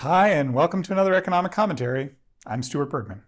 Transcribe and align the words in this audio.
Hi, 0.00 0.28
and 0.28 0.54
welcome 0.54 0.82
to 0.84 0.92
another 0.92 1.12
economic 1.12 1.52
commentary. 1.52 2.12
I'm 2.46 2.62
Stuart 2.62 2.86
Bergman. 2.86 3.20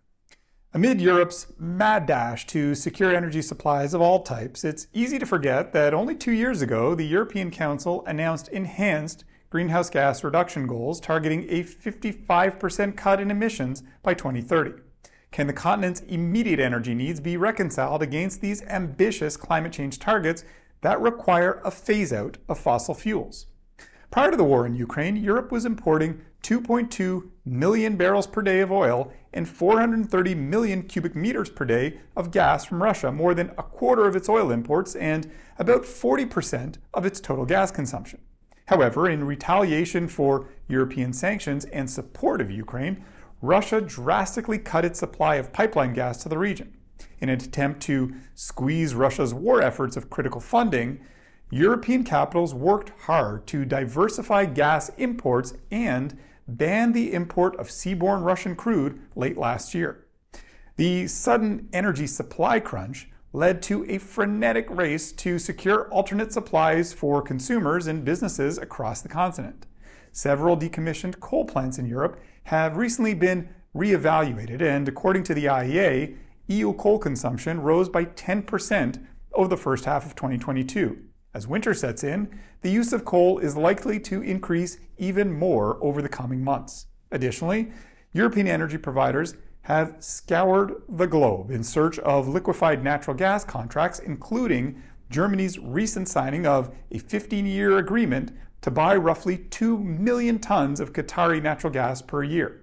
Amid 0.72 1.02
Europe's 1.02 1.48
mad 1.58 2.06
dash 2.06 2.46
to 2.46 2.74
secure 2.74 3.14
energy 3.14 3.42
supplies 3.42 3.92
of 3.92 4.00
all 4.00 4.22
types, 4.22 4.64
it's 4.64 4.86
easy 4.94 5.18
to 5.18 5.26
forget 5.26 5.74
that 5.74 5.92
only 5.92 6.14
two 6.14 6.32
years 6.32 6.62
ago, 6.62 6.94
the 6.94 7.06
European 7.06 7.50
Council 7.50 8.02
announced 8.06 8.48
enhanced 8.48 9.26
greenhouse 9.50 9.90
gas 9.90 10.24
reduction 10.24 10.66
goals 10.66 10.98
targeting 10.98 11.44
a 11.50 11.62
55% 11.62 12.96
cut 12.96 13.20
in 13.20 13.30
emissions 13.30 13.82
by 14.02 14.14
2030. 14.14 14.80
Can 15.30 15.48
the 15.48 15.52
continent's 15.52 16.00
immediate 16.00 16.58
energy 16.58 16.94
needs 16.94 17.20
be 17.20 17.36
reconciled 17.36 18.00
against 18.00 18.40
these 18.40 18.62
ambitious 18.62 19.36
climate 19.36 19.74
change 19.74 19.98
targets 19.98 20.42
that 20.80 20.98
require 21.02 21.60
a 21.66 21.70
phase 21.70 22.14
out 22.14 22.38
of 22.48 22.58
fossil 22.58 22.94
fuels? 22.94 23.48
Prior 24.12 24.30
to 24.30 24.36
the 24.36 24.44
war 24.44 24.66
in 24.66 24.74
Ukraine, 24.74 25.16
Europe 25.16 25.50
was 25.50 25.64
importing 25.64 26.20
2.2 26.42 27.30
million 27.46 27.96
barrels 27.96 28.26
per 28.26 28.42
day 28.42 28.60
of 28.60 28.70
oil 28.70 29.10
and 29.32 29.48
430 29.48 30.34
million 30.34 30.82
cubic 30.82 31.16
meters 31.16 31.48
per 31.48 31.64
day 31.64 31.98
of 32.14 32.30
gas 32.30 32.66
from 32.66 32.82
Russia, 32.82 33.10
more 33.10 33.32
than 33.32 33.52
a 33.56 33.62
quarter 33.62 34.06
of 34.06 34.14
its 34.14 34.28
oil 34.28 34.50
imports 34.50 34.94
and 34.96 35.32
about 35.58 35.84
40% 35.84 36.76
of 36.92 37.06
its 37.06 37.22
total 37.22 37.46
gas 37.46 37.70
consumption. 37.70 38.20
However, 38.66 39.08
in 39.08 39.24
retaliation 39.24 40.08
for 40.08 40.46
European 40.68 41.14
sanctions 41.14 41.64
and 41.64 41.90
support 41.90 42.42
of 42.42 42.50
Ukraine, 42.50 43.02
Russia 43.40 43.80
drastically 43.80 44.58
cut 44.58 44.84
its 44.84 44.98
supply 44.98 45.36
of 45.36 45.54
pipeline 45.54 45.94
gas 45.94 46.22
to 46.22 46.28
the 46.28 46.36
region. 46.36 46.76
In 47.20 47.30
an 47.30 47.40
attempt 47.40 47.80
to 47.84 48.12
squeeze 48.34 48.94
Russia's 48.94 49.32
war 49.32 49.62
efforts 49.62 49.96
of 49.96 50.10
critical 50.10 50.42
funding, 50.42 51.00
European 51.54 52.02
capitals 52.02 52.54
worked 52.54 52.92
hard 53.00 53.46
to 53.46 53.66
diversify 53.66 54.46
gas 54.46 54.90
imports 54.96 55.52
and 55.70 56.18
banned 56.48 56.94
the 56.94 57.12
import 57.12 57.54
of 57.56 57.68
seaborne 57.68 58.24
Russian 58.24 58.56
crude 58.56 58.98
late 59.14 59.36
last 59.36 59.74
year. 59.74 60.06
The 60.76 61.06
sudden 61.08 61.68
energy 61.70 62.06
supply 62.06 62.58
crunch 62.58 63.10
led 63.34 63.60
to 63.64 63.84
a 63.90 63.98
frenetic 63.98 64.66
race 64.70 65.12
to 65.12 65.38
secure 65.38 65.90
alternate 65.90 66.32
supplies 66.32 66.94
for 66.94 67.20
consumers 67.20 67.86
and 67.86 68.02
businesses 68.02 68.56
across 68.56 69.02
the 69.02 69.10
continent. 69.10 69.66
Several 70.10 70.56
decommissioned 70.56 71.20
coal 71.20 71.44
plants 71.44 71.76
in 71.76 71.84
Europe 71.84 72.18
have 72.44 72.78
recently 72.78 73.12
been 73.12 73.50
reevaluated, 73.76 74.62
and 74.62 74.88
according 74.88 75.24
to 75.24 75.34
the 75.34 75.44
IEA, 75.44 76.16
EU 76.46 76.72
coal 76.72 76.98
consumption 76.98 77.60
rose 77.60 77.90
by 77.90 78.06
10% 78.06 79.06
over 79.34 79.48
the 79.48 79.56
first 79.58 79.84
half 79.84 80.06
of 80.06 80.14
2022. 80.14 81.10
As 81.34 81.46
winter 81.46 81.72
sets 81.72 82.04
in, 82.04 82.28
the 82.60 82.70
use 82.70 82.92
of 82.92 83.04
coal 83.04 83.38
is 83.38 83.56
likely 83.56 83.98
to 84.00 84.20
increase 84.20 84.78
even 84.98 85.32
more 85.32 85.78
over 85.82 86.02
the 86.02 86.08
coming 86.08 86.44
months. 86.44 86.86
Additionally, 87.10 87.72
European 88.12 88.46
energy 88.46 88.76
providers 88.76 89.34
have 89.62 89.96
scoured 90.00 90.74
the 90.88 91.06
globe 91.06 91.50
in 91.50 91.64
search 91.64 91.98
of 92.00 92.28
liquefied 92.28 92.84
natural 92.84 93.16
gas 93.16 93.44
contracts, 93.44 93.98
including 93.98 94.82
Germany's 95.08 95.58
recent 95.58 96.08
signing 96.08 96.46
of 96.46 96.74
a 96.90 96.98
15 96.98 97.46
year 97.46 97.78
agreement 97.78 98.32
to 98.60 98.70
buy 98.70 98.94
roughly 98.96 99.38
2 99.38 99.78
million 99.78 100.38
tons 100.38 100.80
of 100.80 100.92
Qatari 100.92 101.42
natural 101.42 101.72
gas 101.72 102.02
per 102.02 102.22
year. 102.22 102.62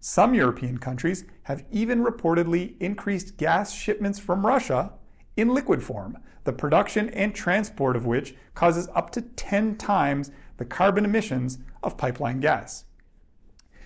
Some 0.00 0.34
European 0.34 0.78
countries 0.78 1.24
have 1.44 1.64
even 1.70 2.04
reportedly 2.04 2.74
increased 2.80 3.38
gas 3.38 3.72
shipments 3.72 4.18
from 4.18 4.46
Russia 4.46 4.92
in 5.36 5.52
liquid 5.52 5.82
form, 5.82 6.18
the 6.44 6.52
production 6.52 7.08
and 7.10 7.34
transport 7.34 7.96
of 7.96 8.06
which 8.06 8.34
causes 8.54 8.88
up 8.94 9.10
to 9.10 9.22
10 9.22 9.76
times 9.76 10.30
the 10.56 10.64
carbon 10.64 11.04
emissions 11.04 11.58
of 11.82 11.96
pipeline 11.96 12.40
gas. 12.40 12.84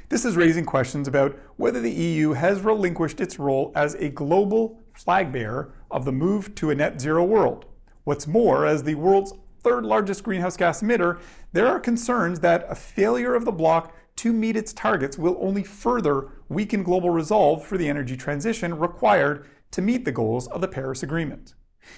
This 0.09 0.25
is 0.25 0.37
raising 0.37 0.65
questions 0.65 1.07
about 1.07 1.39
whether 1.57 1.81
the 1.81 1.91
EU 1.91 2.33
has 2.33 2.61
relinquished 2.61 3.21
its 3.21 3.39
role 3.39 3.73
as 3.75 3.95
a 3.95 4.09
global 4.09 4.81
flag 4.93 5.33
bearer 5.33 5.73
of 5.91 6.05
the 6.05 6.13
move 6.13 6.55
to 6.57 6.71
a 6.71 6.75
net 6.75 7.01
zero 7.01 7.25
world. 7.25 7.67
What's 8.05 8.27
more, 8.27 8.67
as 8.67 8.83
the 8.83 8.95
world's 8.95 9.35
third 9.61 9.85
largest 9.85 10.23
greenhouse 10.23 10.57
gas 10.57 10.83
emitter, 10.83 11.21
there 11.53 11.67
are 11.67 11.79
concerns 11.79 12.41
that 12.41 12.67
a 12.69 12.75
failure 12.75 13.35
of 13.35 13.45
the 13.45 13.53
bloc 13.53 13.95
to 14.19 14.33
meet 14.33 14.57
its 14.57 14.73
targets 14.73 15.17
will 15.17 15.37
only 15.41 15.63
further 15.63 16.29
weaken 16.49 16.83
global 16.83 17.09
resolve 17.09 17.65
for 17.65 17.79
the 17.79 17.89
energy 17.89 18.17
transition 18.17 18.77
required 18.77 19.47
to 19.71 19.81
meet 19.81 20.05
the 20.05 20.11
goals 20.11 20.49
of 20.49 20.61
the 20.61 20.67
Paris 20.67 21.05
Agreement. 21.05 21.55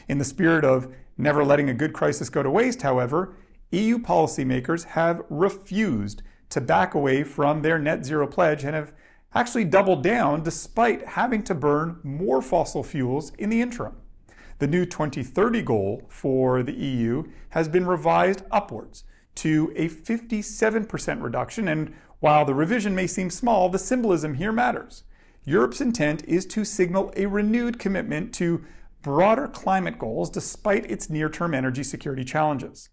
In 0.07 0.19
the 0.19 0.25
spirit 0.25 0.63
of 0.63 0.95
never 1.17 1.43
letting 1.43 1.71
a 1.71 1.75
good 1.75 1.95
crisis 1.95 2.29
go 2.29 2.43
to 2.43 2.51
waste, 2.51 2.83
however, 2.83 3.35
EU 3.71 3.99
policymakers 3.99 4.85
have 4.85 5.23
refused 5.31 6.23
to 6.51 6.61
back 6.61 6.93
away 6.93 7.25
from 7.25 7.63
their 7.63 7.79
net 7.79 8.05
zero 8.05 8.27
pledge 8.27 8.65
and 8.65 8.75
have 8.75 8.93
actually 9.35 9.65
doubled 9.65 10.03
down 10.03 10.43
despite 10.43 11.07
having 11.09 11.43
to 11.45 11.55
burn 11.55 12.01
more 12.03 12.43
fossil 12.43 12.83
fuels 12.83 13.33
in 13.39 13.49
the 13.49 13.63
interim. 13.63 13.97
The 14.59 14.67
new 14.67 14.85
2030 14.85 15.63
goal 15.63 16.03
for 16.11 16.63
the 16.63 16.75
EU 16.75 17.25
has 17.51 17.67
been 17.67 17.87
revised 17.87 18.43
upwards 18.51 19.05
to 19.37 19.73
a 19.77 19.89
57% 19.89 21.23
reduction, 21.23 21.69
and 21.69 21.95
while 22.19 22.45
the 22.45 22.55
revision 22.55 22.95
may 22.95 23.07
seem 23.07 23.31
small, 23.31 23.69
the 23.69 23.79
symbolism 23.79 24.35
here 24.35 24.53
matters. 24.53 25.05
Europe's 25.45 25.81
intent 25.81 26.23
is 26.27 26.45
to 26.47 26.65
signal 26.65 27.13
a 27.17 27.27
renewed 27.27 27.79
commitment 27.79 28.35
to 28.35 28.65
broader 29.03 29.49
climate 29.49 29.99
goals 29.99 30.29
despite 30.29 30.91
its 30.91 31.09
near 31.09 31.31
term 31.31 31.55
energy 31.55 31.83
security 31.83 32.25
challenges. 32.25 32.91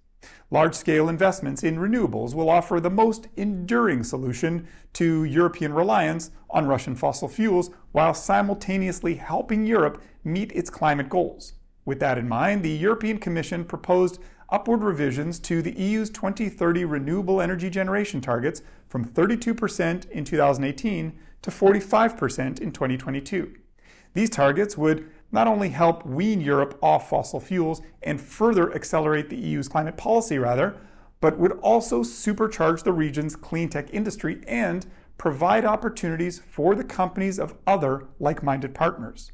Large 0.50 0.75
scale 0.75 1.09
investments 1.09 1.64
in 1.64 1.78
renewables 1.78 2.34
will 2.34 2.50
offer 2.50 2.80
the 2.80 2.90
most 2.90 3.28
enduring 3.36 4.04
solution 4.04 4.68
to 4.94 5.24
European 5.25 5.74
reliance 5.74 6.31
on 6.50 6.66
Russian 6.66 6.96
fossil 6.96 7.28
fuels 7.28 7.69
while 7.92 8.14
simultaneously 8.14 9.16
helping 9.16 9.66
Europe 9.66 10.02
meet 10.24 10.52
its 10.54 10.69
climate 10.69 11.09
goals. 11.09 11.54
With 11.86 12.00
that 12.00 12.18
in 12.18 12.28
mind, 12.28 12.64
the 12.64 12.72
European 12.72 13.18
Commission 13.18 13.66
proposed 13.66 14.19
upward 14.50 14.84
revisions 14.84 15.40
to 15.40 15.62
the 15.62 15.78
EU's 15.80 16.09
2030 16.09 16.85
renewable 16.85 17.41
energy 17.41 17.69
generation 17.69 18.22
targets 18.22 18.62
from 18.88 19.06
32% 19.06 20.09
in 20.09 20.24
2018 20.24 21.19
to 21.41 21.52
45% 21.52 22.62
in 22.62 22.72
2022. 22.72 23.56
These 24.13 24.30
targets 24.30 24.78
would 24.78 25.09
not 25.31 25.47
only 25.47 25.69
help 25.69 26.06
wean 26.06 26.41
Europe 26.41 26.78
off 26.81 27.09
fossil 27.09 27.40
fuels 27.40 27.81
and 28.02 28.19
further 28.19 28.74
accelerate 28.74 29.30
the 29.30 29.38
EU's 29.38 29.68
climate 29.68 29.97
policy, 29.97 30.38
rather, 30.38 30.78
but 31.19 31.38
would 31.38 31.53
also 31.59 32.02
supercharge 32.02 32.84
the 32.84 32.94
region's 32.94 33.36
clean 33.36 33.69
tech 33.69 33.94
industry 33.94 34.41
and 34.47 34.86
provide 35.18 35.66
opportunities 35.66 36.40
for 36.40 36.75
the 36.75 36.84
companies 36.84 37.40
of 37.40 37.56
other 37.66 38.07
like 38.19 38.44
minded 38.44 38.74
partners. 38.74 39.31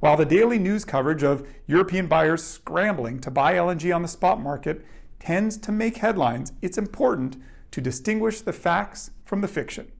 While 0.00 0.16
the 0.16 0.26
daily 0.26 0.58
news 0.58 0.84
coverage 0.84 1.22
of 1.22 1.46
European 1.66 2.06
buyers 2.06 2.44
scrambling 2.44 3.18
to 3.20 3.30
buy 3.30 3.54
LNG 3.54 3.94
on 3.94 4.02
the 4.02 4.08
spot 4.08 4.40
market 4.40 4.84
tends 5.18 5.56
to 5.58 5.72
make 5.72 5.98
headlines, 5.98 6.52
it's 6.60 6.76
important 6.76 7.36
to 7.70 7.80
distinguish 7.80 8.42
the 8.42 8.52
facts 8.52 9.10
from 9.24 9.40
the 9.40 9.48
fiction. 9.48 9.90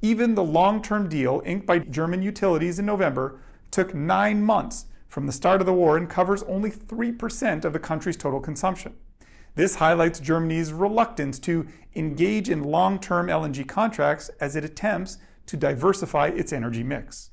Even 0.00 0.34
the 0.34 0.44
long 0.44 0.80
term 0.82 1.08
deal 1.08 1.42
inked 1.44 1.66
by 1.66 1.78
German 1.80 2.22
utilities 2.22 2.78
in 2.78 2.86
November 2.86 3.40
took 3.70 3.94
nine 3.94 4.42
months 4.42 4.86
from 5.08 5.26
the 5.26 5.32
start 5.32 5.60
of 5.60 5.66
the 5.66 5.72
war 5.72 5.96
and 5.96 6.08
covers 6.08 6.42
only 6.44 6.70
3% 6.70 7.64
of 7.64 7.72
the 7.72 7.78
country's 7.78 8.16
total 8.16 8.40
consumption. 8.40 8.94
This 9.54 9.76
highlights 9.76 10.20
Germany's 10.20 10.72
reluctance 10.72 11.38
to 11.40 11.66
engage 11.94 12.50
in 12.50 12.64
long 12.64 12.98
term 12.98 13.26
LNG 13.28 13.66
contracts 13.66 14.30
as 14.40 14.56
it 14.56 14.64
attempts 14.64 15.18
to 15.46 15.56
diversify 15.56 16.28
its 16.28 16.52
energy 16.52 16.82
mix. 16.82 17.30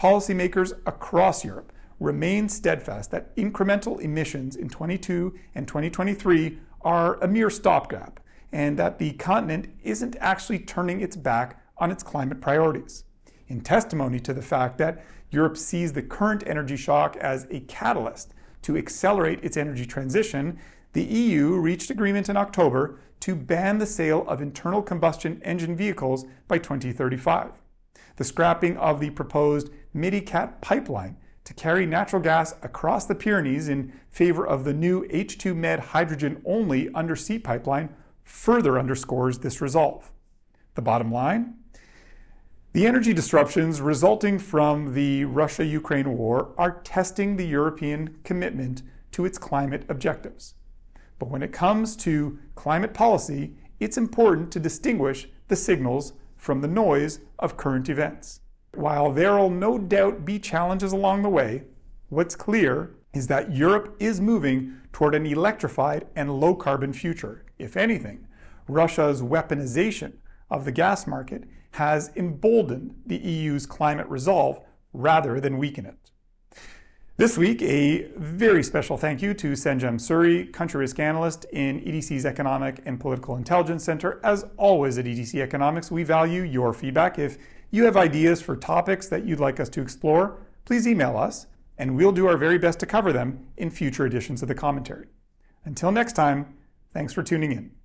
Policymakers 0.00 0.72
across 0.86 1.44
Europe 1.44 1.74
remain 1.98 2.48
steadfast 2.48 3.10
that 3.10 3.36
incremental 3.36 4.00
emissions 4.00 4.56
in 4.56 4.70
22 4.70 5.34
and 5.54 5.68
2023 5.68 6.58
are 6.80 7.22
a 7.22 7.28
mere 7.28 7.50
stopgap 7.50 8.18
and 8.50 8.78
that 8.78 8.98
the 8.98 9.12
continent 9.12 9.68
isn't 9.82 10.16
actually 10.18 10.58
turning 10.58 11.02
its 11.02 11.16
back 11.16 11.62
on 11.76 11.90
its 11.90 12.02
climate 12.02 12.40
priorities. 12.40 13.04
In 13.48 13.60
testimony 13.60 14.18
to 14.20 14.32
the 14.32 14.40
fact 14.40 14.78
that 14.78 15.04
Europe 15.30 15.58
sees 15.58 15.92
the 15.92 16.02
current 16.02 16.44
energy 16.46 16.78
shock 16.78 17.14
as 17.18 17.46
a 17.50 17.60
catalyst 17.60 18.32
to 18.62 18.78
accelerate 18.78 19.44
its 19.44 19.58
energy 19.58 19.84
transition, 19.84 20.58
the 20.94 21.04
EU 21.04 21.56
reached 21.56 21.90
agreement 21.90 22.30
in 22.30 22.38
October 22.38 22.98
to 23.20 23.36
ban 23.36 23.76
the 23.76 23.84
sale 23.84 24.26
of 24.26 24.40
internal 24.40 24.80
combustion 24.80 25.42
engine 25.44 25.76
vehicles 25.76 26.24
by 26.48 26.56
2035. 26.56 27.52
The 28.20 28.26
scrapping 28.26 28.76
of 28.76 29.00
the 29.00 29.08
proposed 29.08 29.70
MidiCat 29.96 30.60
pipeline 30.60 31.16
to 31.44 31.54
carry 31.54 31.86
natural 31.86 32.20
gas 32.20 32.54
across 32.60 33.06
the 33.06 33.14
Pyrenees 33.14 33.66
in 33.66 33.94
favor 34.10 34.46
of 34.46 34.64
the 34.64 34.74
new 34.74 35.08
H2 35.08 35.56
Med 35.56 35.80
hydrogen 35.80 36.42
only 36.44 36.92
undersea 36.92 37.38
pipeline 37.38 37.88
further 38.22 38.78
underscores 38.78 39.38
this 39.38 39.62
resolve. 39.62 40.12
The 40.74 40.82
bottom 40.82 41.10
line 41.10 41.54
the 42.74 42.86
energy 42.86 43.14
disruptions 43.14 43.80
resulting 43.80 44.38
from 44.38 44.92
the 44.92 45.24
Russia 45.24 45.64
Ukraine 45.64 46.18
war 46.18 46.52
are 46.58 46.82
testing 46.82 47.38
the 47.38 47.46
European 47.46 48.18
commitment 48.22 48.82
to 49.12 49.24
its 49.24 49.38
climate 49.38 49.86
objectives. 49.88 50.56
But 51.18 51.30
when 51.30 51.42
it 51.42 51.54
comes 51.54 51.96
to 51.96 52.38
climate 52.54 52.92
policy, 52.92 53.56
it's 53.78 53.96
important 53.96 54.52
to 54.52 54.60
distinguish 54.60 55.26
the 55.48 55.56
signals 55.56 56.12
from 56.40 56.62
the 56.62 56.68
noise 56.68 57.20
of 57.38 57.56
current 57.56 57.88
events. 57.88 58.40
While 58.74 59.12
there'll 59.12 59.50
no 59.50 59.78
doubt 59.78 60.24
be 60.24 60.38
challenges 60.38 60.92
along 60.92 61.22
the 61.22 61.28
way, 61.28 61.64
what's 62.08 62.34
clear 62.34 62.96
is 63.12 63.26
that 63.26 63.54
Europe 63.54 63.94
is 64.00 64.20
moving 64.20 64.80
toward 64.92 65.14
an 65.14 65.26
electrified 65.26 66.06
and 66.16 66.40
low 66.40 66.54
carbon 66.54 66.92
future. 66.92 67.44
If 67.58 67.76
anything, 67.76 68.26
Russia's 68.68 69.20
weaponization 69.20 70.14
of 70.50 70.64
the 70.64 70.72
gas 70.72 71.06
market 71.06 71.44
has 71.72 72.10
emboldened 72.16 72.94
the 73.04 73.18
EU's 73.18 73.66
climate 73.66 74.08
resolve 74.08 74.60
rather 74.92 75.40
than 75.40 75.58
weaken 75.58 75.84
it. 75.84 76.10
This 77.20 77.36
week, 77.36 77.60
a 77.60 78.06
very 78.16 78.62
special 78.62 78.96
thank 78.96 79.20
you 79.20 79.34
to 79.34 79.52
Sanjem 79.52 80.00
Suri, 80.00 80.50
country 80.50 80.80
risk 80.80 80.98
analyst 80.98 81.44
in 81.52 81.78
EDC's 81.82 82.24
Economic 82.24 82.80
and 82.86 82.98
Political 82.98 83.36
Intelligence 83.36 83.84
Center. 83.84 84.20
As 84.24 84.46
always 84.56 84.96
at 84.96 85.04
EDC 85.04 85.38
Economics, 85.38 85.90
we 85.90 86.02
value 86.02 86.40
your 86.40 86.72
feedback. 86.72 87.18
If 87.18 87.36
you 87.70 87.84
have 87.84 87.98
ideas 87.98 88.40
for 88.40 88.56
topics 88.56 89.06
that 89.08 89.26
you'd 89.26 89.38
like 89.38 89.60
us 89.60 89.68
to 89.68 89.82
explore, 89.82 90.38
please 90.64 90.88
email 90.88 91.18
us, 91.18 91.46
and 91.76 91.94
we'll 91.94 92.10
do 92.10 92.26
our 92.26 92.38
very 92.38 92.56
best 92.56 92.80
to 92.80 92.86
cover 92.86 93.12
them 93.12 93.48
in 93.58 93.70
future 93.70 94.06
editions 94.06 94.40
of 94.40 94.48
the 94.48 94.54
commentary. 94.54 95.08
Until 95.66 95.92
next 95.92 96.14
time, 96.14 96.54
thanks 96.94 97.12
for 97.12 97.22
tuning 97.22 97.52
in. 97.52 97.79